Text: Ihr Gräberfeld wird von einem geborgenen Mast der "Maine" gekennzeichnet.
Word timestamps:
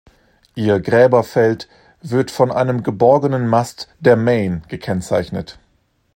Ihr 0.55 0.79
Gräberfeld 0.79 1.69
wird 2.01 2.31
von 2.31 2.51
einem 2.51 2.81
geborgenen 2.81 3.47
Mast 3.47 3.87
der 3.99 4.15
"Maine" 4.15 4.63
gekennzeichnet. 4.67 5.59